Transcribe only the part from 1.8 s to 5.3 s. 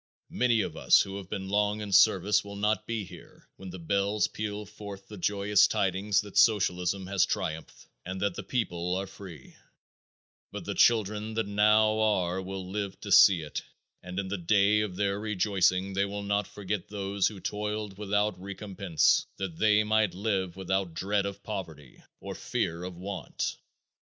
in service will not be here when the bells peal forth the